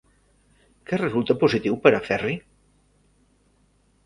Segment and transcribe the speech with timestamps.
[0.91, 2.35] Què resulta positiu per a Ferri?